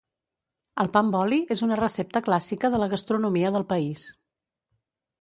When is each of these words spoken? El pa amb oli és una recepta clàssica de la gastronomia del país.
El 0.83 0.89
pa 0.95 1.03
amb 1.05 1.17
oli 1.19 1.39
és 1.57 1.61
una 1.69 1.77
recepta 1.81 2.23
clàssica 2.31 2.75
de 2.77 2.83
la 2.85 2.91
gastronomia 2.97 3.55
del 3.59 3.71
país. 3.75 4.11